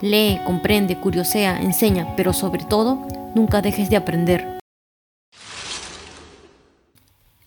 [0.00, 4.46] Lee, comprende, curiosea, enseña, pero sobre todo, nunca dejes de aprender.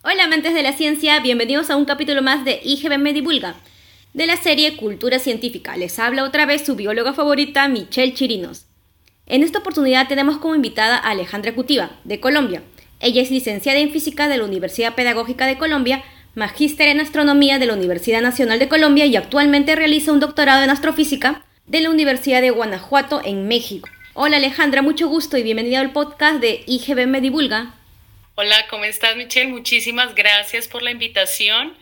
[0.04, 3.56] Hola amantes de la ciencia, bienvenidos a un capítulo más de IGB Me Divulga,
[4.14, 5.78] de la serie Cultura Científica.
[5.78, 8.66] Les habla otra vez su bióloga favorita, Michelle Chirinos.
[9.28, 12.64] En esta oportunidad tenemos como invitada a Alejandra Cutiva, de Colombia.
[13.00, 16.04] Ella es licenciada en Física de la Universidad Pedagógica de Colombia,
[16.36, 20.70] magíster en Astronomía de la Universidad Nacional de Colombia y actualmente realiza un doctorado en
[20.70, 23.88] Astrofísica de la Universidad de Guanajuato en México.
[24.14, 27.74] Hola Alejandra, mucho gusto y bienvenida al podcast de IGB Me Divulga.
[28.36, 29.50] Hola, ¿cómo estás Michelle?
[29.50, 31.74] Muchísimas gracias por la invitación.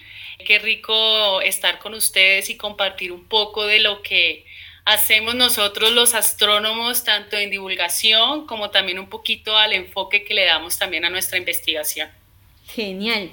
[0.45, 4.45] Qué rico estar con ustedes y compartir un poco de lo que
[4.85, 10.45] hacemos nosotros los astrónomos, tanto en divulgación como también un poquito al enfoque que le
[10.45, 12.09] damos también a nuestra investigación.
[12.67, 13.31] Genial.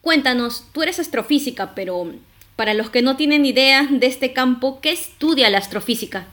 [0.00, 2.14] Cuéntanos, tú eres astrofísica, pero
[2.58, 6.26] para los que no tienen idea de este campo, ¿qué estudia la astrofísica?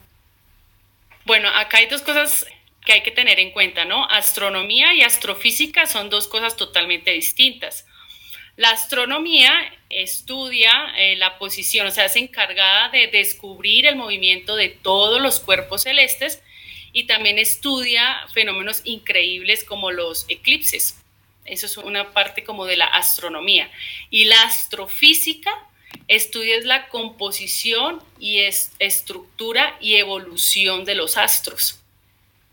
[1.24, 2.48] Bueno, acá hay dos cosas
[2.84, 4.10] que hay que tener en cuenta, ¿no?
[4.10, 7.86] Astronomía y astrofísica son dos cosas totalmente distintas.
[8.56, 9.54] La astronomía
[9.92, 15.40] estudia eh, la posición, o sea, es encargada de descubrir el movimiento de todos los
[15.40, 16.42] cuerpos celestes
[16.92, 21.00] y también estudia fenómenos increíbles como los eclipses.
[21.46, 23.70] Eso es una parte como de la astronomía.
[24.10, 25.52] Y la astrofísica
[26.08, 28.40] estudia la composición y
[28.80, 31.80] estructura y evolución de los astros.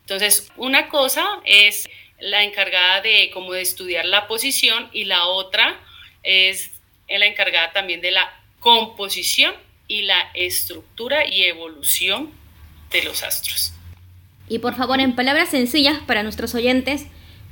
[0.02, 1.88] Entonces, una cosa es
[2.18, 5.80] la encargada de como de estudiar la posición y la otra
[6.22, 6.70] es
[7.08, 9.54] la encargada también de la composición
[9.88, 12.32] y la estructura y evolución
[12.90, 13.72] de los astros.
[14.48, 17.06] Y por favor, en palabras sencillas para nuestros oyentes,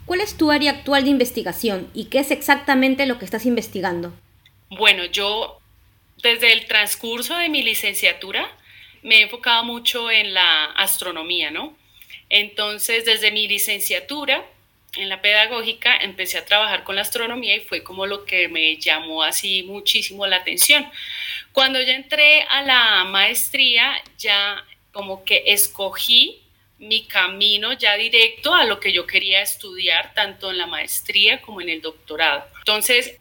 [0.07, 4.13] ¿cuál es tu área actual de investigación y qué es exactamente lo que estás investigando?
[4.71, 5.60] Bueno, yo
[6.23, 8.51] desde el transcurso de mi licenciatura
[9.03, 11.77] me he enfocado mucho en la astronomía, ¿no?
[12.29, 14.45] Entonces, desde mi licenciatura
[14.95, 18.77] en la pedagógica, empecé a trabajar con la astronomía y fue como lo que me
[18.77, 20.87] llamó así muchísimo la atención.
[21.53, 26.43] Cuando ya entré a la maestría, ya como que escogí
[26.79, 31.61] mi camino ya directo a lo que yo quería estudiar, tanto en la maestría como
[31.61, 32.45] en el doctorado.
[32.59, 33.19] Entonces,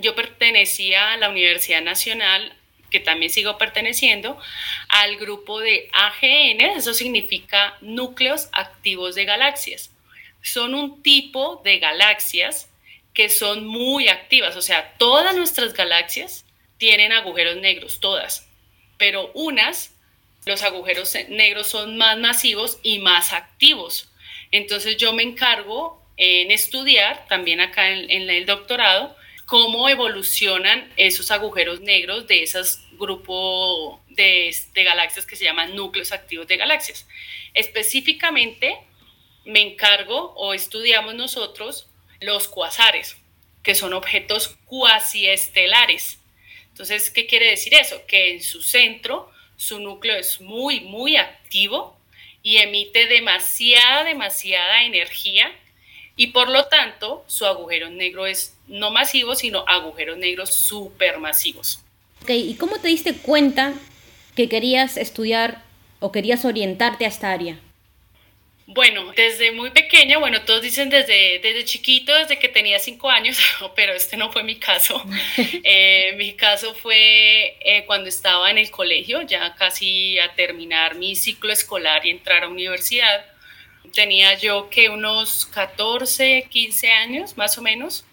[0.00, 2.56] yo pertenecía a la Universidad Nacional
[2.94, 4.38] que también sigo perteneciendo,
[4.88, 9.90] al grupo de AGN, eso significa núcleos activos de galaxias.
[10.42, 12.70] Son un tipo de galaxias
[13.12, 16.46] que son muy activas, o sea, todas nuestras galaxias
[16.78, 18.48] tienen agujeros negros, todas,
[18.96, 19.92] pero unas,
[20.46, 24.08] los agujeros negros son más masivos y más activos.
[24.52, 29.16] Entonces yo me encargo en estudiar, también acá en, en el doctorado,
[29.46, 36.46] cómo evolucionan esos agujeros negros de esos grupos de, galaxias que se llaman núcleos activos
[36.46, 37.06] de galaxias.
[37.52, 38.76] Específicamente
[39.44, 41.88] me encargo o estudiamos nosotros
[42.20, 43.16] los cuasares,
[43.62, 46.18] que son objetos cuasiestelares.
[46.68, 48.04] Entonces, ¿qué quiere decir eso?
[48.06, 51.98] Que en su centro su núcleo es muy, muy activo
[52.42, 55.52] y emite demasiada, demasiada energía
[56.16, 61.80] y por lo tanto su agujero negro es no masivo, sino agujeros negros supermasivos.
[62.22, 63.74] Ok, ¿y cómo te diste cuenta
[64.34, 65.62] que querías estudiar
[66.00, 67.58] o querías orientarte a esta área?
[68.66, 73.38] Bueno, desde muy pequeña, bueno, todos dicen desde, desde chiquito, desde que tenía cinco años,
[73.76, 75.02] pero este no fue mi caso.
[75.66, 81.16] Eh, mi caso fue eh, cuando estaba en el colegio, ya casi a terminar mi
[81.16, 83.24] ciclo escolar y entrar a universidad
[83.94, 88.04] tenía yo que unos 14, 15 años más o menos.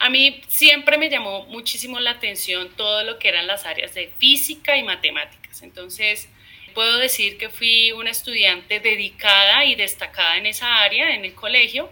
[0.00, 4.10] A mí siempre me llamó muchísimo la atención todo lo que eran las áreas de
[4.18, 5.62] física y matemáticas.
[5.62, 6.26] Entonces,
[6.74, 11.90] puedo decir que fui una estudiante dedicada y destacada en esa área, en el colegio.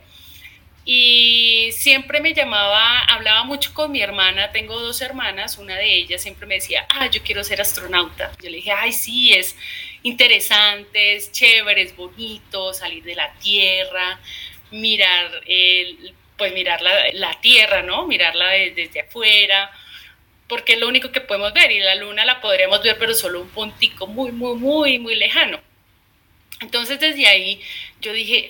[0.86, 6.22] Y siempre me llamaba, hablaba mucho con mi hermana, tengo dos hermanas, una de ellas
[6.22, 8.32] siempre me decía, ah, yo quiero ser astronauta.
[8.42, 9.54] Yo le dije, ay, sí, es,
[10.02, 14.18] interesantes, chéveres, bonitos, salir de la tierra,
[14.70, 18.06] mirar, el, pues mirar la, tierra, ¿no?
[18.06, 19.70] Mirarla desde afuera.
[20.46, 23.42] porque es lo único que podemos ver y la luna la podríamos ver pero solo
[23.42, 25.60] un puntico muy, muy, muy, muy lejano.
[26.60, 27.60] Entonces desde ahí
[28.00, 28.48] yo dije,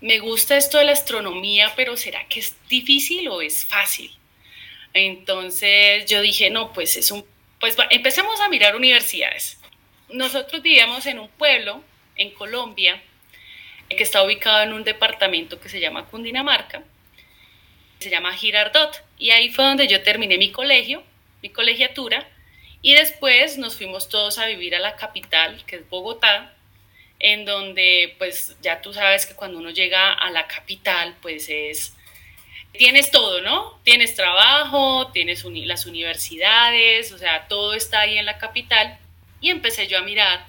[0.00, 4.10] me gusta esto de la astronomía, pero ¿será que es difícil o es fácil?
[4.92, 7.24] Entonces yo dije, no, pues es un,
[7.60, 9.58] pues empecemos a mirar universidades.
[10.08, 11.84] Nosotros vivíamos en un pueblo
[12.16, 13.00] en Colombia
[13.96, 16.82] que está ubicado en un departamento que se llama Cundinamarca,
[17.98, 21.02] se llama Girardot, y ahí fue donde yo terminé mi colegio,
[21.42, 22.26] mi colegiatura,
[22.82, 26.54] y después nos fuimos todos a vivir a la capital, que es Bogotá,
[27.18, 31.94] en donde pues ya tú sabes que cuando uno llega a la capital, pues es,
[32.72, 33.78] tienes todo, ¿no?
[33.84, 38.98] Tienes trabajo, tienes las universidades, o sea, todo está ahí en la capital,
[39.42, 40.46] y empecé yo a mirar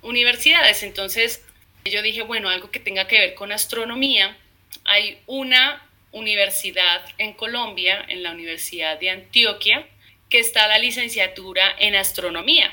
[0.00, 1.44] universidades, entonces
[1.84, 4.36] yo dije, bueno, algo que tenga que ver con astronomía,
[4.84, 5.82] hay una
[6.12, 9.86] universidad en Colombia, en la Universidad de Antioquia,
[10.28, 12.72] que está la licenciatura en astronomía.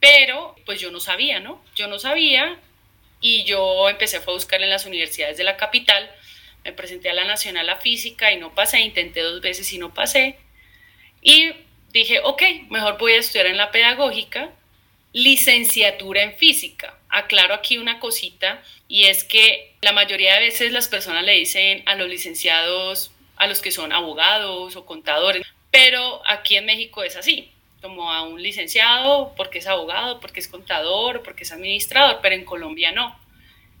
[0.00, 1.62] Pero pues yo no sabía, ¿no?
[1.74, 2.58] Yo no sabía
[3.20, 6.10] y yo empecé a buscar en las universidades de la capital.
[6.64, 9.92] Me presenté a la Nacional a Física y no pasé, intenté dos veces y no
[9.94, 10.38] pasé.
[11.22, 11.52] Y
[11.92, 14.50] dije, ok, mejor voy a estudiar en la pedagógica,
[15.12, 16.97] licenciatura en física.
[17.08, 21.82] Aclaro aquí una cosita y es que la mayoría de veces las personas le dicen
[21.86, 27.16] a los licenciados, a los que son abogados o contadores, pero aquí en México es
[27.16, 27.50] así,
[27.80, 32.44] como a un licenciado porque es abogado, porque es contador, porque es administrador, pero en
[32.44, 33.18] Colombia no.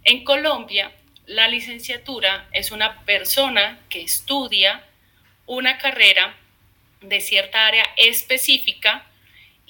[0.04, 0.92] En Colombia
[1.26, 4.82] la licenciatura es una persona que estudia
[5.46, 6.34] una carrera
[7.02, 9.06] de cierta área específica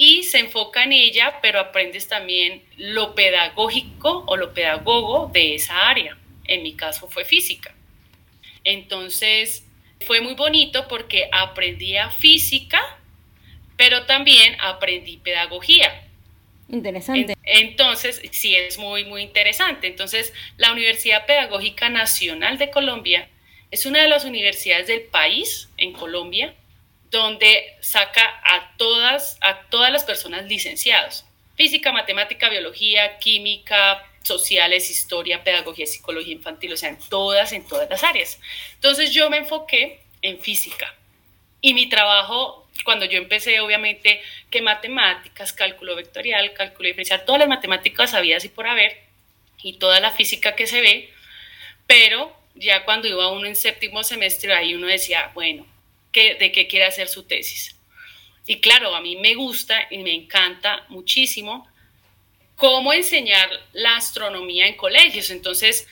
[0.00, 5.88] y se enfoca en ella, pero aprendes también lo pedagógico o lo pedagogo de esa
[5.88, 6.16] área.
[6.44, 7.74] En mi caso fue física.
[8.62, 9.66] Entonces
[10.06, 12.80] fue muy bonito porque aprendía física,
[13.76, 16.04] pero también aprendí pedagogía.
[16.68, 17.34] Interesante.
[17.42, 19.88] Entonces, sí, es muy, muy interesante.
[19.88, 23.28] Entonces, la Universidad Pedagógica Nacional de Colombia
[23.72, 26.54] es una de las universidades del país en Colombia
[27.10, 31.24] donde saca a todas, a todas las personas licenciados.
[31.56, 37.88] Física, matemática, biología, química, sociales, historia, pedagogía, psicología infantil, o sea, en todas, en todas
[37.88, 38.38] las áreas.
[38.74, 40.94] Entonces yo me enfoqué en física.
[41.60, 47.48] Y mi trabajo, cuando yo empecé, obviamente, que matemáticas, cálculo vectorial, cálculo diferencial, todas las
[47.48, 48.96] matemáticas habidas y por haber,
[49.62, 51.12] y toda la física que se ve,
[51.88, 55.66] pero ya cuando iba uno en séptimo semestre, ahí uno decía, bueno,
[56.12, 57.76] de qué quiere hacer su tesis.
[58.46, 61.68] Y claro, a mí me gusta y me encanta muchísimo
[62.56, 65.30] cómo enseñar la astronomía en colegios.
[65.30, 65.86] Entonces,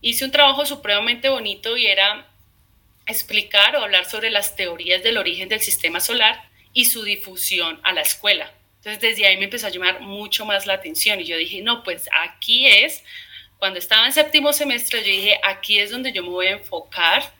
[0.00, 2.30] hice un trabajo supremamente bonito y era
[3.06, 7.92] explicar o hablar sobre las teorías del origen del sistema solar y su difusión a
[7.92, 8.52] la escuela.
[8.76, 11.82] Entonces, desde ahí me empezó a llamar mucho más la atención y yo dije, no,
[11.82, 13.02] pues aquí es,
[13.58, 17.32] cuando estaba en séptimo semestre, yo dije, aquí es donde yo me voy a enfocar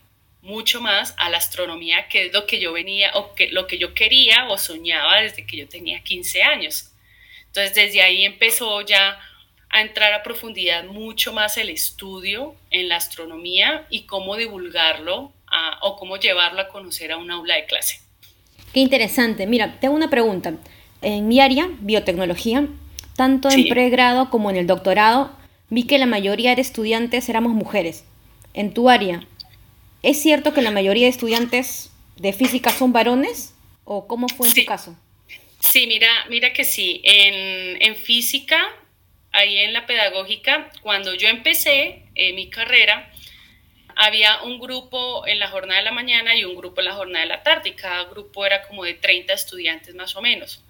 [0.47, 3.79] mucho más a la astronomía, que es lo que yo venía o que, lo que
[3.79, 6.93] yo quería o soñaba desde que yo tenía 15 años.
[7.47, 9.19] Entonces desde ahí empezó ya
[9.69, 15.33] a entrar a profundidad mucho más el estudio en la astronomía y cómo divulgarlo
[15.83, 18.01] o cómo llevarlo a conocer a un aula de clase.
[18.73, 19.47] Qué interesante.
[19.47, 20.55] Mira, tengo una pregunta.
[21.03, 22.67] En mi área, biotecnología,
[23.17, 25.31] tanto en pregrado como en el doctorado,
[25.71, 28.05] vi que la mayoría de estudiantes éramos mujeres.
[28.55, 29.23] En tu área,
[30.07, 33.57] ¿Es cierto que la mayoría de estudiantes de física son varones?
[33.85, 34.97] ¿O cómo fue en tu caso?
[35.59, 37.01] Sí, mira, mira que sí.
[37.03, 38.57] En, física,
[39.33, 43.11] ahí en la pedagógica, cuando yo empecé eh, mi carrera,
[43.97, 47.25] había un grupo en la jornada de la mañana y un grupo en la jornada
[47.25, 50.63] de la tarde, y cada grupo era como de 30 estudiantes más o menos.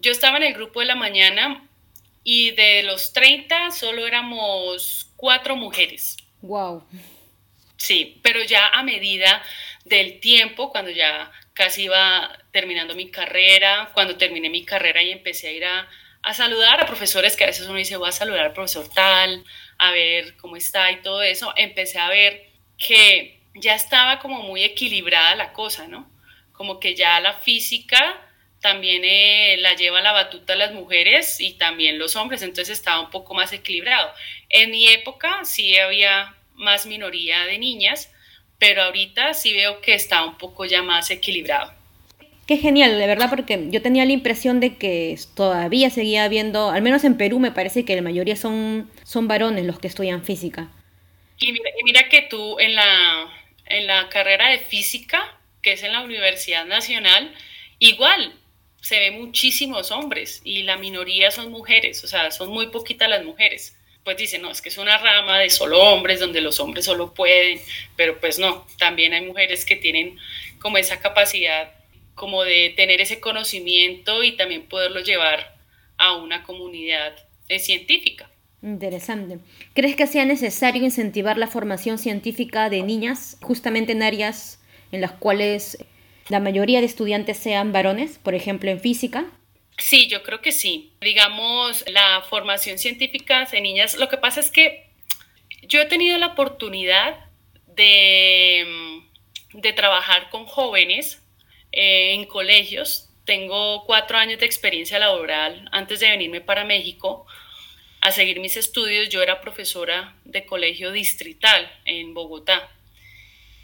[0.00, 1.64] Yo estaba en el grupo de la mañana
[2.24, 6.16] y de los 30 solo éramos cuatro mujeres.
[6.42, 6.82] Wow.
[7.78, 9.42] Sí, pero ya a medida
[9.84, 15.48] del tiempo, cuando ya casi iba terminando mi carrera, cuando terminé mi carrera y empecé
[15.48, 15.88] a ir a,
[16.34, 19.44] saludar a profesores que a veces uno dice, voy a saludar al profesor tal,
[19.78, 24.62] a ver cómo está y todo eso, empecé a ver que ya estaba como muy
[24.62, 26.10] equilibrada la cosa, ¿no?
[26.52, 28.20] Como que ya la física
[28.60, 33.10] también eh, la lleva la batuta las mujeres y también los hombres, entonces estaba un
[33.10, 34.12] poco más equilibrado.
[34.48, 38.12] En mi época sí había más minoría de niñas,
[38.58, 41.72] pero ahorita sí veo que está un poco ya más equilibrado.
[42.46, 46.82] Qué genial, de verdad, porque yo tenía la impresión de que todavía seguía habiendo, al
[46.82, 50.70] menos en Perú me parece que la mayoría son, son varones los que estudian física.
[51.38, 51.52] Y
[51.84, 53.28] mira, que tú en la,
[53.66, 57.34] en la carrera de física que es en la Universidad Nacional,
[57.78, 58.34] igual
[58.80, 63.24] se ve muchísimos hombres y la minoría son mujeres, o sea, son muy poquitas las
[63.24, 63.76] mujeres.
[64.08, 67.12] Pues dicen, no, es que es una rama de solo hombres, donde los hombres solo
[67.12, 67.60] pueden,
[67.94, 70.16] pero pues no, también hay mujeres que tienen
[70.60, 71.74] como esa capacidad
[72.14, 75.54] como de tener ese conocimiento y también poderlo llevar
[75.98, 77.16] a una comunidad
[77.50, 78.30] eh, científica.
[78.62, 79.40] Interesante.
[79.74, 84.58] ¿Crees que sea necesario incentivar la formación científica de niñas justamente en áreas
[84.90, 85.84] en las cuales
[86.30, 89.26] la mayoría de estudiantes sean varones, por ejemplo en física?
[89.78, 90.92] Sí, yo creo que sí.
[91.00, 94.88] Digamos, la formación científica de niñas, lo que pasa es que
[95.62, 97.26] yo he tenido la oportunidad
[97.66, 101.22] de, mm, trabajar con jóvenes
[101.72, 103.08] eh, en colegios.
[103.24, 107.26] Tengo cuatro años de experiencia laboral antes de venirme para México
[108.00, 109.08] a seguir mis estudios.
[109.10, 112.70] Yo era profesora de colegio distrital en Bogotá.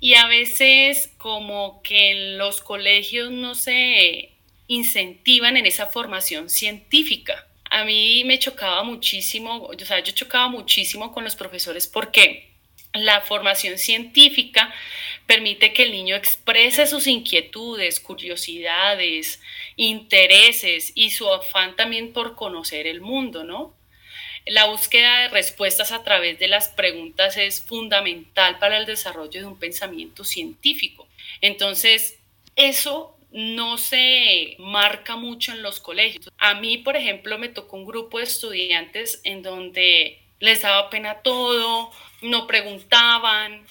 [0.00, 4.33] Y a veces como que en los colegios no se
[4.66, 7.46] incentivan en esa formación científica.
[7.70, 12.50] A mí me chocaba muchísimo, o sea, yo chocaba muchísimo con los profesores porque
[12.92, 14.72] la formación científica
[15.26, 19.40] permite que el niño exprese sus inquietudes, curiosidades,
[19.76, 23.74] intereses y su afán también por conocer el mundo, ¿no?
[24.46, 29.46] La búsqueda de respuestas a través de las preguntas es fundamental para el desarrollo de
[29.46, 31.08] un pensamiento científico.
[31.40, 32.18] Entonces,
[32.54, 36.30] eso no se marca mucho en los colegios.
[36.38, 41.16] A mí, por ejemplo, me tocó un grupo de estudiantes en donde les daba pena
[41.22, 41.90] todo,
[42.22, 43.66] no preguntaban,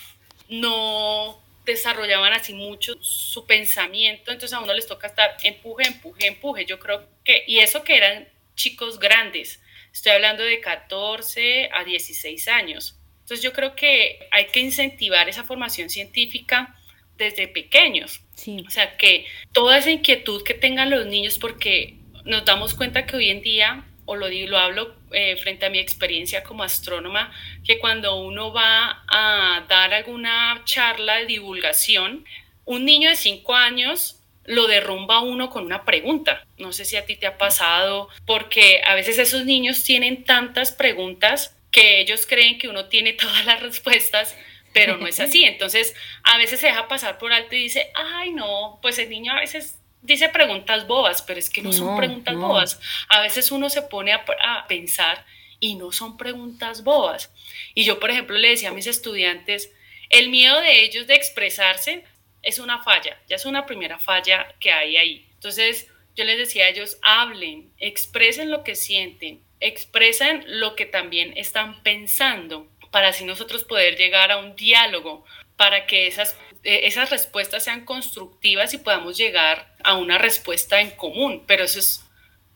[0.50, 6.66] no desarrollaban así mucho su pensamiento, entonces a uno les toca estar empuje, empuje, empuje.
[6.66, 9.62] Yo creo que, y eso que eran chicos grandes,
[9.94, 12.98] estoy hablando de 14 a 16 años.
[13.22, 16.76] Entonces yo creo que hay que incentivar esa formación científica
[17.16, 18.20] desde pequeños.
[18.66, 23.16] O sea, que toda esa inquietud que tengan los niños, porque nos damos cuenta que
[23.16, 27.32] hoy en día o lo, lo hablo eh, frente a mi experiencia como astrónoma,
[27.64, 32.26] que cuando uno va a dar alguna charla de divulgación,
[32.66, 36.46] un niño de 5 años lo derrumba uno con una pregunta.
[36.58, 40.72] No sé si a ti te ha pasado, porque a veces esos niños tienen tantas
[40.72, 44.36] preguntas que ellos creen que uno tiene todas las respuestas,
[44.74, 45.46] pero no es así.
[45.46, 49.32] Entonces, a veces se deja pasar por alto y dice, ay, no, pues el niño
[49.32, 52.80] a veces dice preguntas bobas, pero es que no, son preguntas bobas.
[53.10, 54.26] A veces uno se pone a,
[54.68, 55.26] pensar
[55.60, 57.32] y no son preguntas bobas.
[57.74, 59.72] Y yo, por ejemplo, le decía a mis estudiantes,
[60.10, 62.04] el miedo de ellos de expresarse
[62.42, 65.28] es una falla, ya es una primera falla que hay ahí.
[65.36, 71.34] Entonces, yo les decía a ellos, hablen, expresen lo que sienten, expresen lo que también
[71.38, 75.26] están pensando para así nosotros poder llegar a un diálogo,
[75.58, 80.92] para que esas, eh, esas respuestas sean constructivas y podamos llegar a una respuesta en
[80.92, 82.06] común, pero eso es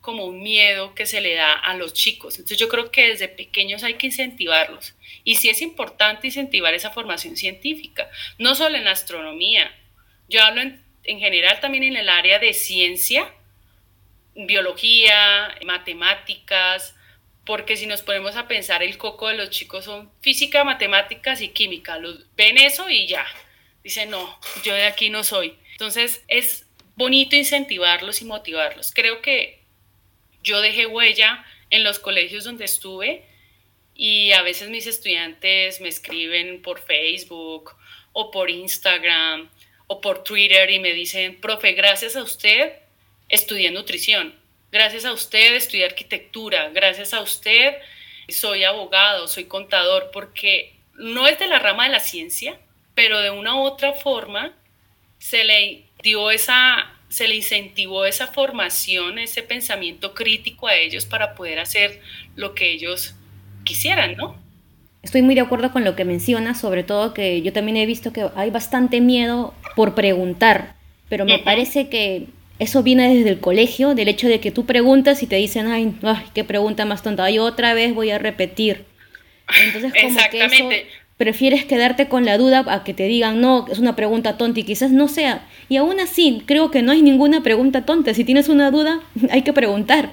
[0.00, 2.36] como un miedo que se le da a los chicos.
[2.36, 4.94] Entonces yo creo que desde pequeños hay que incentivarlos.
[5.24, 9.76] Y sí es importante incentivar esa formación científica, no solo en astronomía.
[10.28, 13.34] Yo hablo en, en general también en el área de ciencia,
[14.36, 16.94] biología, matemáticas,
[17.48, 21.48] porque si nos ponemos a pensar, el coco de los chicos son física, matemáticas y
[21.48, 21.96] química.
[21.96, 23.24] Los, ven eso y ya.
[23.82, 25.56] Dicen, no, yo de aquí no soy.
[25.72, 28.92] Entonces es bonito incentivarlos y motivarlos.
[28.92, 29.62] Creo que
[30.42, 33.24] yo dejé huella en los colegios donde estuve
[33.94, 37.72] y a veces mis estudiantes me escriben por Facebook
[38.12, 39.48] o por Instagram
[39.86, 42.74] o por Twitter y me dicen, profe, gracias a usted
[43.30, 44.37] estudié nutrición,
[44.70, 47.74] gracias a usted estudié arquitectura, gracias a usted
[48.28, 52.58] soy abogado, soy contador, porque no es de la rama de la ciencia,
[52.94, 54.52] pero de una u otra forma
[55.18, 61.34] se le dio esa, se le incentivó esa formación, ese pensamiento crítico a ellos para
[61.34, 62.00] poder hacer
[62.36, 63.14] lo que ellos
[63.64, 64.36] quisieran, ¿no?
[65.02, 68.12] Estoy muy de acuerdo con lo que mencionas, sobre todo que yo también he visto
[68.12, 70.74] que hay bastante miedo por preguntar,
[71.08, 72.26] pero me parece que
[72.58, 75.94] eso viene desde el colegio, del hecho de que tú preguntas y te dicen, ay,
[76.02, 78.84] ay qué pregunta más tonta, yo otra vez voy a repetir.
[79.64, 80.68] Entonces, como que eso
[81.18, 84.64] prefieres quedarte con la duda a que te digan, no, es una pregunta tonta y
[84.64, 85.46] quizás no sea.
[85.68, 88.14] Y aún así, creo que no hay ninguna pregunta tonta.
[88.14, 89.00] Si tienes una duda,
[89.30, 90.12] hay que preguntar.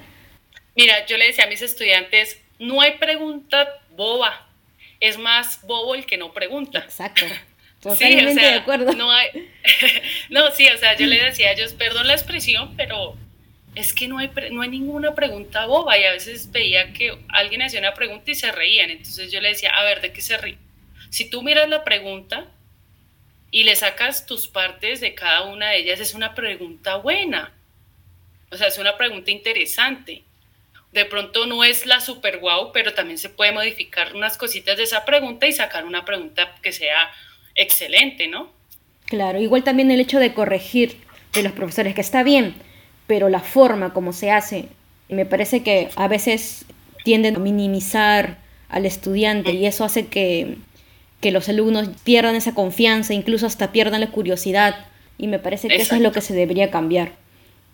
[0.74, 4.48] Mira, yo le decía a mis estudiantes, no hay pregunta boba,
[5.00, 6.80] es más bobo el que no pregunta.
[6.80, 7.24] Exacto.
[7.86, 8.92] Totalmente de acuerdo.
[8.92, 9.28] No, hay,
[10.30, 13.16] no, sí, o sea, yo le decía a ellos, perdón la expresión, pero
[13.74, 17.62] es que no hay, no hay ninguna pregunta boba y a veces veía que alguien
[17.62, 18.90] hacía una pregunta y se reían.
[18.90, 20.58] Entonces yo le decía, a ver, ¿de qué se ríe?
[21.10, 22.46] Si tú miras la pregunta
[23.50, 27.52] y le sacas tus partes de cada una de ellas, es una pregunta buena.
[28.50, 30.22] O sea, es una pregunta interesante.
[30.92, 34.84] De pronto no es la super guau, pero también se puede modificar unas cositas de
[34.84, 37.12] esa pregunta y sacar una pregunta que sea
[37.56, 38.48] excelente, ¿no?
[39.06, 40.96] Claro, igual también el hecho de corregir
[41.32, 42.54] de los profesores, que está bien,
[43.06, 44.66] pero la forma como se hace,
[45.08, 46.64] me parece que a veces
[47.04, 50.56] tienden a minimizar al estudiante y eso hace que,
[51.20, 54.86] que los alumnos pierdan esa confianza, incluso hasta pierdan la curiosidad.
[55.18, 57.12] Y me parece que eso es lo que se debería cambiar.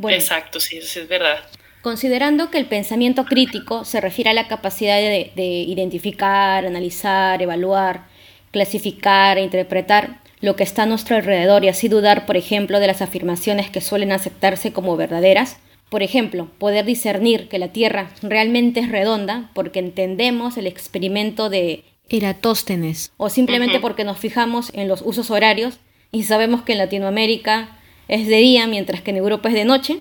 [0.09, 1.41] Exacto, sí, eso es verdad.
[1.81, 8.05] Considerando que el pensamiento crítico se refiere a la capacidad de, de identificar, analizar, evaluar,
[8.53, 12.87] clasificar e interpretar lo que está a nuestro alrededor y así dudar, por ejemplo, de
[12.87, 15.57] las afirmaciones que suelen aceptarse como verdaderas,
[15.89, 21.85] por ejemplo, poder discernir que la Tierra realmente es redonda porque entendemos el experimento de
[22.09, 25.79] Eratóstenes o simplemente porque nos fijamos en los usos horarios
[26.11, 27.79] y sabemos que en Latinoamérica
[28.09, 30.01] es de día mientras que en Europa es de noche.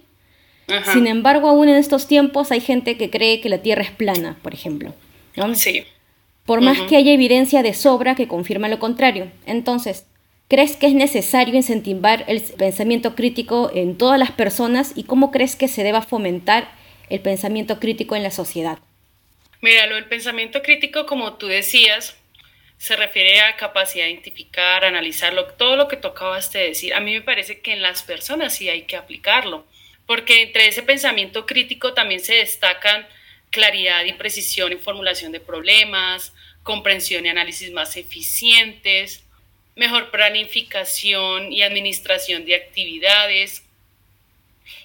[0.94, 4.38] Sin embargo, aún en estos tiempos hay gente que cree que la Tierra es plana,
[4.42, 4.94] por ejemplo.
[5.56, 5.84] Sí.
[6.52, 9.32] Por más que haya evidencia de sobra que confirma lo contrario.
[9.46, 10.06] Entonces,
[10.50, 15.56] ¿crees que es necesario incentivar el pensamiento crítico en todas las personas y cómo crees
[15.56, 16.70] que se deba fomentar
[17.10, 18.80] el pensamiento crítico en la sociedad?
[19.62, 22.18] Mira, lo del pensamiento crítico, como tú decías,
[22.78, 26.94] se refiere a capacidad de identificar, analizar todo lo que tú acabaste de decir.
[26.94, 29.66] A mí me parece que en las personas sí hay que aplicarlo,
[30.06, 33.08] porque entre ese pensamiento crítico también se destacan
[33.52, 39.24] claridad y precisión en formulación de problemas, comprensión y análisis más eficientes,
[39.76, 43.64] mejor planificación y administración de actividades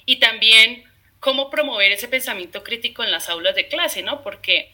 [0.04, 0.84] y también
[1.20, 4.22] cómo promover ese pensamiento crítico en las aulas de clase, ¿no?
[4.22, 4.70] Porque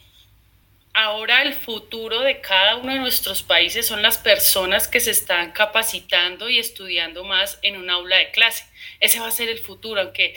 [0.93, 5.51] ahora el futuro de cada uno de nuestros países son las personas que se están
[5.51, 8.65] capacitando y estudiando más en un aula de clase.
[8.99, 10.35] Ese va a ser el futuro, aunque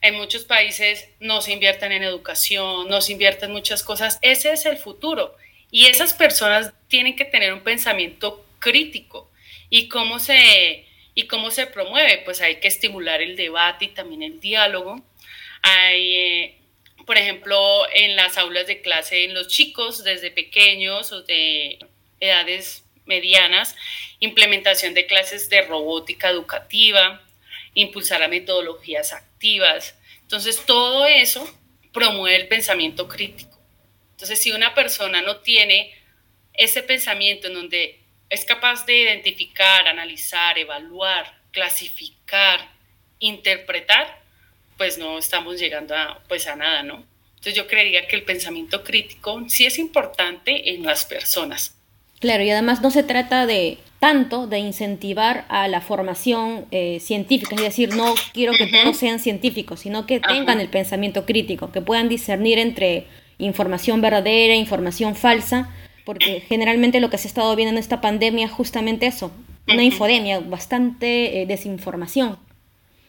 [0.00, 4.18] en muchos países no se invierten en educación, no se invierten en muchas cosas.
[4.20, 5.36] Ese es el futuro.
[5.72, 9.32] Y esas personas tienen que tener un pensamiento crítico.
[9.70, 12.18] ¿Y cómo se, y cómo se promueve?
[12.26, 15.02] Pues hay que estimular el debate y también el diálogo.
[15.62, 16.58] Hay, eh,
[17.06, 17.58] por ejemplo,
[17.94, 21.78] en las aulas de clase, en los chicos desde pequeños o de
[22.20, 23.74] edades medianas,
[24.20, 27.22] implementación de clases de robótica educativa,
[27.72, 29.96] impulsar a metodologías activas.
[30.20, 31.50] Entonces, todo eso
[31.94, 33.51] promueve el pensamiento crítico.
[34.22, 35.92] Entonces, si una persona no tiene
[36.54, 37.98] ese pensamiento en donde
[38.30, 42.60] es capaz de identificar, analizar, evaluar, clasificar,
[43.18, 44.22] interpretar,
[44.76, 47.04] pues no estamos llegando a, pues a nada, ¿no?
[47.30, 51.74] Entonces yo creería que el pensamiento crítico sí es importante en las personas.
[52.20, 57.56] Claro, y además no se trata de tanto de incentivar a la formación eh, científica,
[57.56, 61.80] es decir, no quiero que todos sean científicos, sino que tengan el pensamiento crítico, que
[61.80, 63.08] puedan discernir entre
[63.44, 65.70] información verdadera, información falsa,
[66.04, 69.32] porque generalmente lo que se ha estado viendo en esta pandemia es justamente eso,
[69.68, 72.38] una infodemia, bastante eh, desinformación.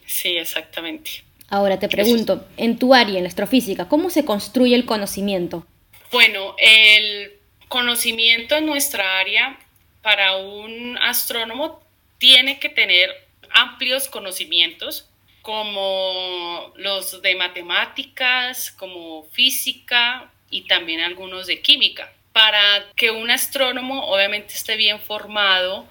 [0.06, 1.24] Sí, exactamente.
[1.50, 5.65] Ahora te pregunto, en tu área, en la astrofísica, ¿cómo se construye el conocimiento?
[6.12, 7.34] Bueno, el
[7.67, 9.60] conocimiento en nuestra área
[10.02, 11.82] para un astrónomo
[12.17, 13.10] tiene que tener
[13.52, 15.10] amplios conocimientos
[15.44, 22.12] como los de matemáticas, como física y también algunos de química.
[22.32, 25.86] Para que un astrónomo obviamente esté bien formado,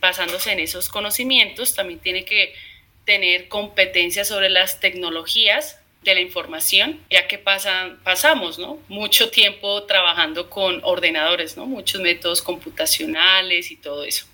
[0.00, 2.54] basándose en esos conocimientos, también tiene que
[3.06, 8.78] tener competencia sobre las tecnologías de la información, ya que pasan, pasamos ¿no?
[8.88, 11.64] mucho tiempo trabajando con ordenadores, ¿no?
[11.64, 14.26] muchos métodos computacionales y todo eso.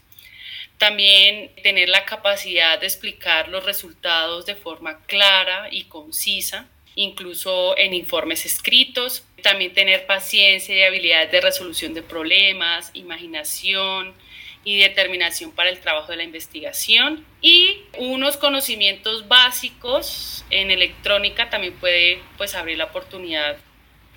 [0.81, 7.93] También tener la capacidad de explicar los resultados de forma clara y concisa, incluso en
[7.93, 9.23] informes escritos.
[9.43, 14.15] También tener paciencia y habilidad de resolución de problemas, imaginación,
[14.65, 21.75] y determinación para el trabajo de la investigación y unos conocimientos básicos en electrónica también
[21.75, 23.57] puede pues abrir la oportunidad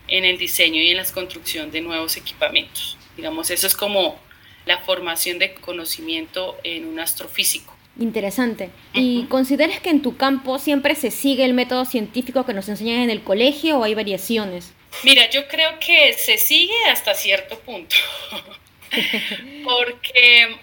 [0.07, 2.97] en el diseño y en la construcción de nuevos equipamientos.
[3.15, 4.19] Digamos, eso es como
[4.65, 7.75] la formación de conocimiento en un astrofísico.
[7.99, 8.71] Interesante.
[8.93, 13.01] ¿Y consideras que en tu campo siempre se sigue el método científico que nos enseñan
[13.01, 14.73] en el colegio o hay variaciones?
[15.03, 17.95] Mira, yo creo que se sigue hasta cierto punto.
[19.63, 20.55] Porque,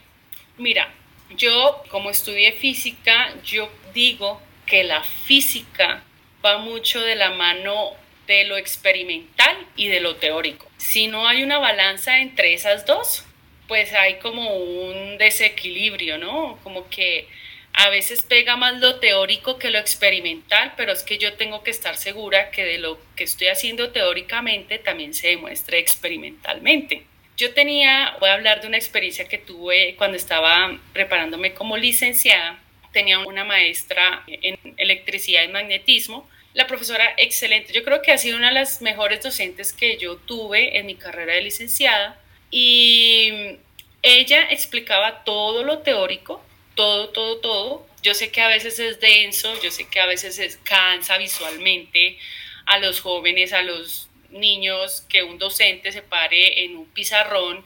[0.59, 0.93] mira,
[1.37, 6.03] yo como estudié física, yo digo que la física
[6.45, 7.91] va mucho de la mano
[8.27, 10.69] de lo experimental y de lo teórico.
[10.79, 13.25] Si no hay una balanza entre esas dos,
[13.71, 16.59] pues hay como un desequilibrio, ¿no?
[16.65, 17.29] Como que
[17.73, 21.71] a veces pega más lo teórico que lo experimental, pero es que yo tengo que
[21.71, 27.05] estar segura que de lo que estoy haciendo teóricamente también se demuestre experimentalmente.
[27.37, 32.59] Yo tenía, voy a hablar de una experiencia que tuve cuando estaba preparándome como licenciada.
[32.93, 36.29] Tenía una maestra en electricidad y magnetismo.
[36.55, 40.17] La profesora excelente, yo creo que ha sido una de las mejores docentes que yo
[40.17, 42.21] tuve en mi carrera de licenciada.
[42.51, 43.59] Y
[44.03, 47.87] ella explicaba todo lo teórico, todo, todo, todo.
[48.03, 52.19] Yo sé que a veces es denso, yo sé que a veces es, cansa visualmente
[52.67, 57.65] a los jóvenes, a los niños, que un docente se pare en un pizarrón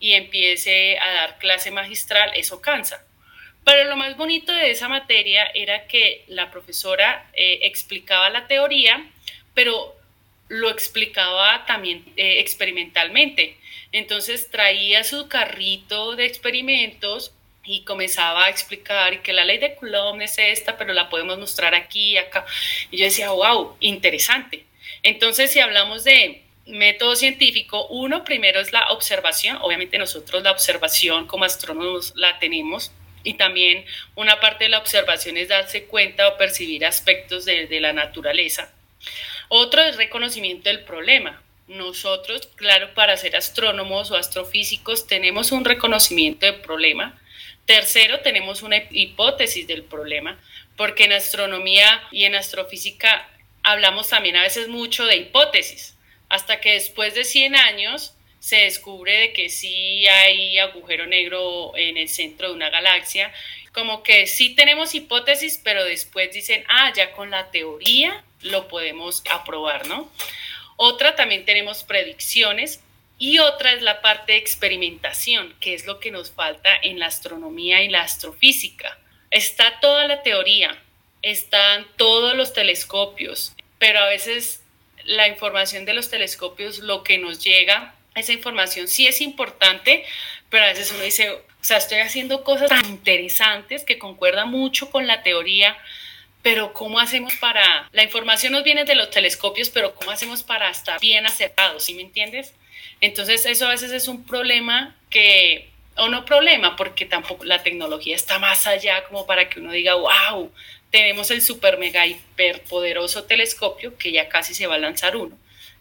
[0.00, 3.04] y empiece a dar clase magistral, eso cansa.
[3.64, 9.04] Pero lo más bonito de esa materia era que la profesora eh, explicaba la teoría,
[9.54, 9.94] pero
[10.48, 13.58] lo explicaba también eh, experimentalmente.
[13.92, 17.32] Entonces traía su carrito de experimentos
[17.64, 21.74] y comenzaba a explicar que la ley de Coulomb es esta, pero la podemos mostrar
[21.74, 22.46] aquí y acá.
[22.90, 24.64] Y yo decía, wow, interesante.
[25.02, 31.26] Entonces, si hablamos de método científico, uno primero es la observación, obviamente nosotros la observación
[31.26, 32.90] como astrónomos la tenemos,
[33.24, 37.80] y también una parte de la observación es darse cuenta o percibir aspectos de, de
[37.80, 38.72] la naturaleza.
[39.48, 41.42] Otro es reconocimiento del problema.
[41.68, 47.18] Nosotros, claro, para ser astrónomos o astrofísicos tenemos un reconocimiento del problema,
[47.68, 50.40] Tercero, tenemos una hipótesis del problema,
[50.78, 53.28] porque en astronomía y en astrofísica
[53.62, 55.94] hablamos también a veces mucho de hipótesis,
[56.30, 61.98] hasta que después de 100 años se descubre de que sí hay agujero negro en
[61.98, 63.34] el centro de una galaxia,
[63.74, 69.22] como que sí tenemos hipótesis, pero después dicen, ah, ya con la teoría lo podemos
[69.30, 70.10] aprobar, ¿no?
[70.80, 72.80] Otra, también tenemos predicciones,
[73.18, 77.06] y otra es la parte de experimentación, que es lo que nos falta en la
[77.06, 78.96] astronomía y la astrofísica.
[79.32, 80.80] Está toda la teoría,
[81.20, 84.62] están todos los telescopios, pero a veces
[85.04, 90.04] la información de los telescopios, lo que nos llega, esa información sí es importante,
[90.48, 94.90] pero a veces uno dice, o sea, estoy haciendo cosas tan interesantes que concuerdan mucho
[94.90, 95.76] con la teoría,
[96.42, 100.70] pero ¿cómo hacemos para, la información nos viene de los telescopios, pero ¿cómo hacemos para
[100.70, 101.84] estar bien acertados?
[101.84, 102.54] ¿Sí me entiendes?
[103.00, 108.16] Entonces eso a veces es un problema que, o no problema, porque tampoco la tecnología
[108.16, 110.52] está más allá como para que uno diga, wow,
[110.90, 115.36] tenemos el super mega hiper poderoso telescopio, que ya casi se va a lanzar uno,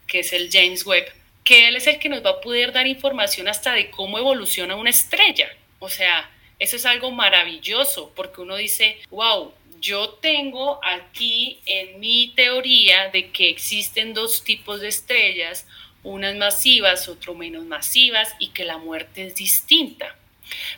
[0.05, 1.11] que es el James Webb,
[1.43, 4.75] que él es el que nos va a poder dar información hasta de cómo evoluciona
[4.75, 5.49] una estrella.
[5.79, 12.33] O sea, eso es algo maravilloso, porque uno dice, wow, yo tengo aquí en mi
[12.35, 15.65] teoría de que existen dos tipos de estrellas,
[16.03, 20.15] unas masivas, otro menos masivas y que la muerte es distinta.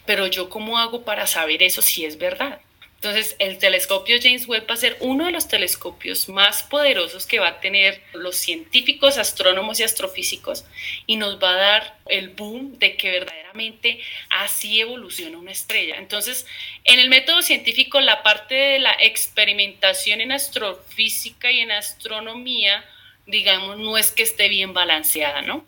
[0.05, 2.61] Pero yo cómo hago para saber eso si es verdad?
[2.99, 7.39] Entonces, el telescopio James Webb va a ser uno de los telescopios más poderosos que
[7.39, 10.65] va a tener los científicos, astrónomos y astrofísicos
[11.07, 15.95] y nos va a dar el boom de que verdaderamente así evoluciona una estrella.
[15.97, 16.45] Entonces,
[16.83, 22.83] en el método científico, la parte de la experimentación en astrofísica y en astronomía
[23.29, 25.65] digamos, no es que esté bien balanceada, ¿no?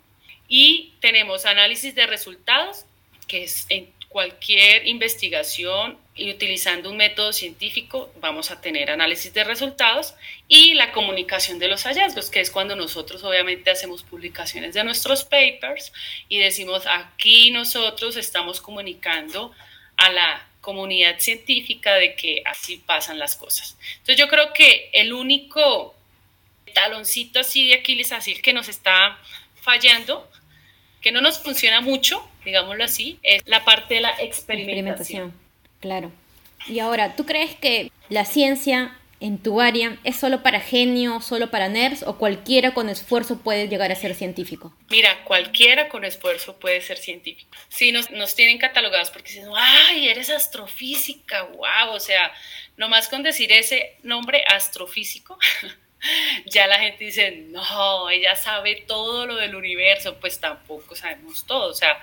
[0.48, 2.84] Y tenemos análisis de resultados,
[3.26, 9.44] que es en cualquier investigación y utilizando un método científico vamos a tener análisis de
[9.44, 10.14] resultados
[10.46, 15.24] y la comunicación de los hallazgos, que es cuando nosotros obviamente hacemos publicaciones de nuestros
[15.24, 15.92] papers
[16.28, 19.52] y decimos aquí nosotros estamos comunicando
[19.96, 23.76] a la comunidad científica de que así pasan las cosas.
[23.92, 25.94] Entonces yo creo que el único
[26.74, 29.18] taloncito así de Aquiles así que nos está
[29.62, 30.30] fallando,
[31.00, 35.32] que no nos funciona mucho, digámoslo así, es la parte de la experimentación.
[35.82, 36.10] Claro.
[36.68, 41.50] Y ahora, ¿tú crees que la ciencia en tu área es solo para genios, solo
[41.50, 44.72] para nerds o cualquiera con esfuerzo puede llegar a ser científico?
[44.88, 47.50] Mira, cualquiera con esfuerzo puede ser científico.
[47.68, 52.32] Sí, nos, nos tienen catalogados porque dicen, ay, eres astrofísica, wow, o sea,
[52.76, 55.36] nomás con decir ese nombre astrofísico,
[56.46, 61.70] ya la gente dice, no, ella sabe todo lo del universo, pues tampoco sabemos todo.
[61.70, 62.00] O sea,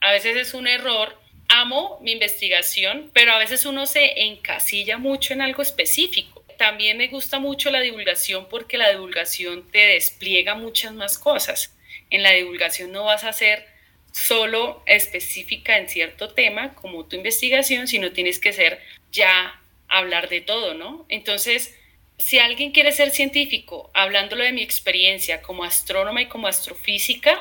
[0.00, 1.16] a veces es un error.
[1.48, 6.44] Amo mi investigación, pero a veces uno se encasilla mucho en algo específico.
[6.58, 11.76] También me gusta mucho la divulgación porque la divulgación te despliega muchas más cosas.
[12.10, 13.66] En la divulgación no vas a ser
[14.12, 18.80] solo específica en cierto tema como tu investigación, sino tienes que ser
[19.12, 21.04] ya hablar de todo, ¿no?
[21.08, 21.76] Entonces,
[22.18, 27.38] si alguien quiere ser científico, hablándolo de mi experiencia como astrónoma y como astrofísica,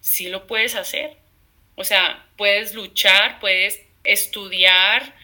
[0.00, 1.18] sí lo puedes hacer.
[1.78, 5.14] O sea, puedes luchar, puedes estudiar,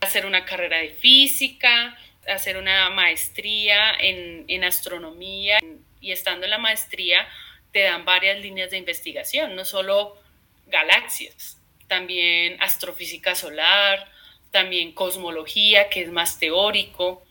[0.00, 1.98] hacer una carrera de física,
[2.28, 5.58] hacer una maestría en, en astronomía
[6.00, 7.26] y estando en la maestría
[7.72, 10.16] te dan varias líneas de investigación, no solo
[10.68, 14.08] galaxias, también astrofísica solar,
[14.52, 17.24] también cosmología, que es más teórico,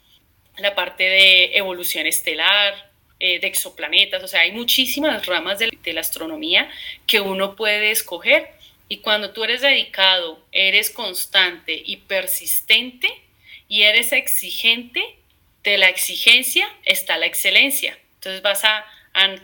[0.58, 2.91] la parte de evolución estelar,
[3.22, 6.69] eh, de exoplanetas, o sea, hay muchísimas ramas de, de la astronomía
[7.08, 8.62] que uno puede escoger
[8.94, 13.08] y cuando tú eres dedicado, eres constante y persistente
[13.68, 15.04] y eres exigente,
[15.64, 17.98] de la exigencia está la excelencia.
[18.14, 18.86] Entonces vas a,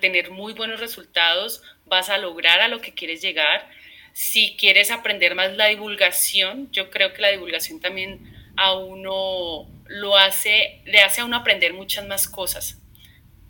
[0.02, 3.68] tener muy buenos resultados, vas a lograr a lo que quieres llegar.
[4.14, 10.16] Si quieres aprender más la divulgación, yo creo que la divulgación también a uno lo
[10.16, 12.78] hace, le hace a uno aprender muchas más cosas.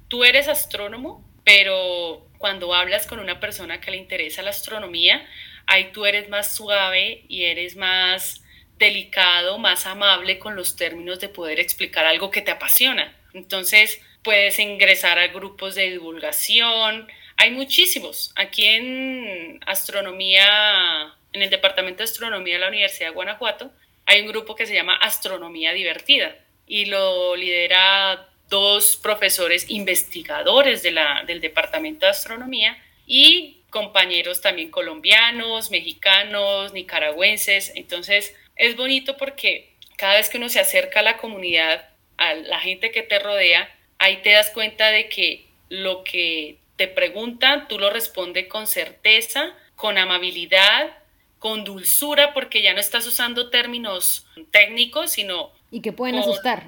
[0.08, 5.28] Tú eres astrónomo, pero cuando hablas con una persona que le interesa la astronomía,
[5.70, 8.44] ahí tú eres más suave y eres más
[8.80, 13.16] delicado, más amable con los términos de poder explicar algo que te apasiona.
[13.34, 17.08] Entonces, puedes ingresar a grupos de divulgación.
[17.38, 18.34] Hay muchísimos.
[18.36, 23.72] Aquí en astronomía, en el Departamento de Astronomía de la Universidad de Guanajuato,
[24.08, 31.00] hay un grupo que se llama Astronomía Divertida y lo lidera dos profesores investigadores de
[31.28, 37.72] del Departamento de Astronomía y compañeros también colombianos, mexicanos, nicaragüenses.
[37.76, 42.60] Entonces es bonito porque cada vez que uno se acerca a la comunidad, a la
[42.60, 47.78] gente que te rodea, ahí te das cuenta de que lo que te preguntan, tú
[47.78, 50.98] lo respondes con certeza, con amabilidad,
[51.38, 55.52] con dulzura, porque ya no estás usando términos técnicos, sino...
[55.72, 56.68] Y que pueden asustar.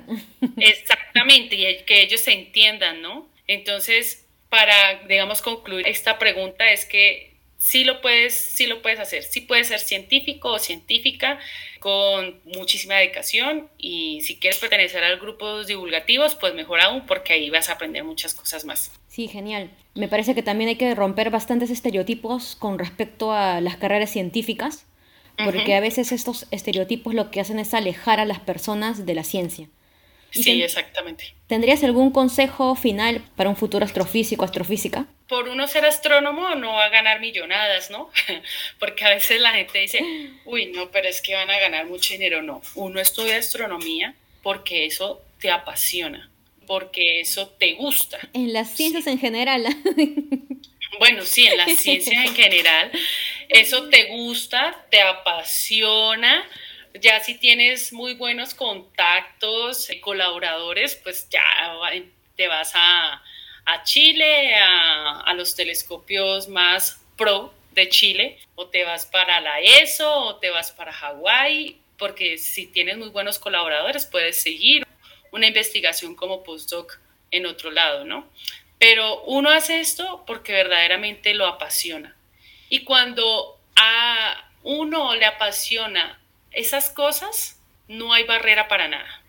[0.58, 3.28] Exactamente, y que ellos se entiendan, ¿no?
[3.48, 4.21] Entonces,
[4.52, 9.40] para, digamos, concluir esta pregunta es que sí lo puedes, sí lo puedes hacer, sí
[9.40, 11.40] puedes ser científico o científica
[11.80, 17.50] con muchísima dedicación y si quieres pertenecer a grupos divulgativos, pues mejor aún porque ahí
[17.50, 18.92] vas a aprender muchas cosas más.
[19.08, 19.72] Sí, genial.
[19.96, 24.86] Me parece que también hay que romper bastantes estereotipos con respecto a las carreras científicas,
[25.46, 29.24] porque a veces estos estereotipos lo que hacen es alejar a las personas de la
[29.24, 29.70] ciencia.
[30.32, 31.36] Sí, exactamente.
[31.48, 35.06] ¿Tendrías algún consejo final para un futuro astrofísico, astrofísica?
[35.28, 38.10] Por uno ser astrónomo no va a ganar millonadas, ¿no?
[38.80, 40.02] Porque a veces la gente dice,
[40.46, 42.42] uy, no, pero es que van a ganar mucho dinero.
[42.42, 46.32] No, uno estudia astronomía porque eso te apasiona,
[46.66, 48.18] porque eso te gusta.
[48.34, 49.66] En las ciencias en general.
[51.00, 52.92] Bueno, sí, en las ciencias en general,
[53.50, 56.48] eso te gusta, te apasiona,
[57.00, 61.44] ya si tienes muy buenos contactos, colaboradores, pues ya
[62.36, 63.24] te vas a,
[63.84, 70.36] Chile, a, los telescopios más pro de Chile, o te vas para la ESO, o
[70.38, 74.86] te vas para Hawái, porque si tienes muy buenos colaboradores, puedes seguir
[75.32, 77.00] una investigación como postdoc
[77.32, 78.28] en otro lado, ¿no?
[78.78, 82.16] Pero uno hace esto porque verdaderamente lo apasiona.
[82.70, 86.21] Y cuando a uno le apasiona
[86.52, 89.22] esas cosas, no hay barrera para nada.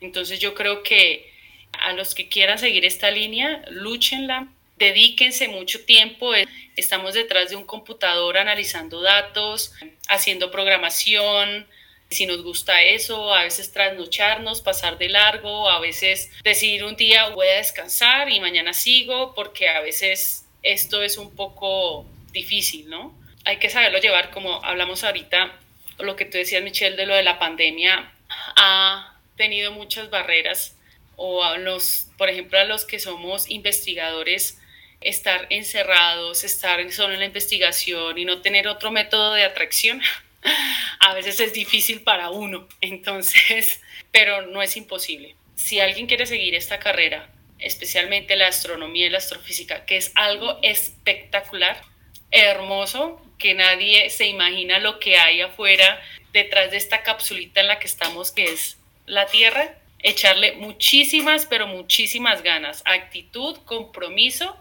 [0.00, 1.32] Entonces yo creo que
[1.72, 6.32] a los que quieran seguir esta línea, lúchenla, dedíquense mucho tiempo.
[6.76, 9.72] Estamos detrás de un computador analizando datos,
[10.08, 11.66] haciendo programación.
[12.10, 17.28] Si nos gusta eso, a veces trasnocharnos, pasar de largo, a veces decidir un día
[17.30, 23.14] voy a descansar y mañana sigo, porque a veces esto es un poco difícil, ¿no?
[23.44, 25.58] Hay que saberlo llevar, como hablamos ahorita,
[25.98, 28.12] lo que tú decías, Michelle, de lo de la pandemia,
[28.56, 30.76] ha tenido muchas barreras
[31.16, 34.58] o a los, por ejemplo, a los que somos investigadores,
[35.00, 40.00] estar encerrados, estar solo en la investigación y no tener otro método de atracción,
[41.00, 42.68] a veces es difícil para uno.
[42.80, 43.80] Entonces,
[44.12, 45.34] pero no es imposible.
[45.56, 50.58] Si alguien quiere seguir esta carrera, especialmente la astronomía y la astrofísica, que es algo
[50.62, 51.82] espectacular,
[52.30, 56.00] hermoso, que nadie se imagina lo que hay afuera
[56.32, 61.66] detrás de esta capsulita en la que estamos, que es la Tierra, echarle muchísimas, pero
[61.66, 64.56] muchísimas ganas, actitud, compromiso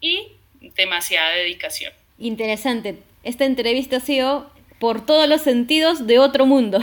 [0.00, 0.28] y
[0.76, 1.92] demasiada dedicación.
[2.18, 2.96] Interesante.
[3.22, 6.78] Esta entrevista ha sido por todos los sentidos de otro mundo.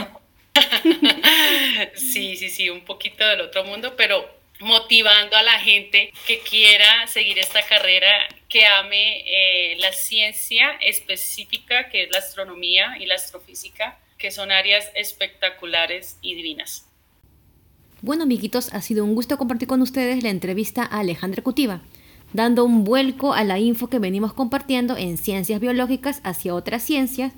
[1.94, 4.28] sí, sí, sí, un poquito del otro mundo, pero
[4.60, 8.08] motivando a la gente que quiera seguir esta carrera,
[8.52, 14.52] que ame eh, la ciencia específica, que es la astronomía y la astrofísica, que son
[14.52, 16.86] áreas espectaculares y divinas.
[18.02, 21.80] Bueno, amiguitos, ha sido un gusto compartir con ustedes la entrevista a Alejandra Cutiva.
[22.34, 27.32] dando un vuelco a la info que venimos compartiendo en ciencias biológicas hacia otras ciencias,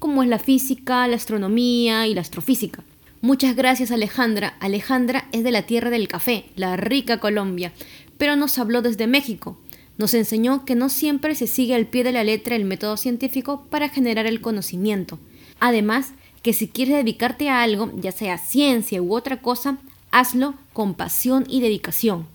[0.00, 2.82] como es la física, la astronomía y la astrofísica.
[3.20, 4.56] Muchas gracias Alejandra.
[4.60, 7.72] Alejandra es de la tierra del café, la rica Colombia,
[8.18, 9.56] pero nos habló desde México.
[9.96, 13.66] Nos enseñó que no siempre se sigue al pie de la letra el método científico
[13.70, 15.18] para generar el conocimiento.
[15.60, 19.78] Además, que si quieres dedicarte a algo, ya sea ciencia u otra cosa,
[20.10, 22.26] hazlo con pasión y dedicación.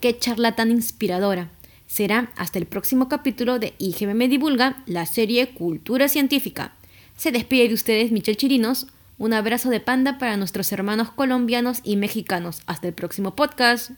[0.00, 1.50] Qué charla tan inspiradora.
[1.86, 6.74] Será hasta el próximo capítulo de IGB Me Divulga, la serie Cultura Científica.
[7.16, 8.86] Se despide de ustedes Michel Chirinos.
[9.18, 12.62] Un abrazo de panda para nuestros hermanos colombianos y mexicanos.
[12.66, 13.92] Hasta el próximo podcast.